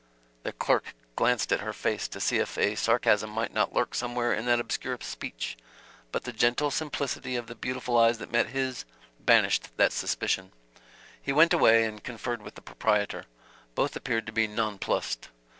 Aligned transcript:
The 0.41 0.51
clerk 0.51 0.95
glanced 1.15 1.51
at 1.53 1.59
her 1.59 1.73
face 1.73 2.07
to 2.07 2.19
see 2.19 2.37
if 2.39 2.57
a 2.57 2.73
sarcasm 2.73 3.29
might 3.29 3.53
not 3.53 3.71
lurk 3.71 3.93
somewhere 3.93 4.33
in 4.33 4.47
that 4.47 4.59
obscure 4.59 4.97
speech, 4.99 5.59
but 6.11 6.23
the 6.23 6.33
gentle 6.33 6.71
simplicity 6.71 7.35
of 7.35 7.45
the 7.45 7.53
beautiful 7.53 7.99
eyes 7.99 8.17
that 8.17 8.31
met 8.31 8.47
his, 8.47 8.83
banished 9.19 9.77
that 9.77 9.93
suspicion. 9.93 10.53
He 11.21 11.31
went 11.31 11.53
away 11.53 11.85
and 11.85 12.03
conferred 12.03 12.41
with 12.41 12.55
the 12.55 12.63
proprietor. 12.63 13.25
Both 13.75 13.95
appeared 13.95 14.25
to 14.25 14.31
be 14.31 14.47
non 14.47 14.79
plussed. 14.79 15.29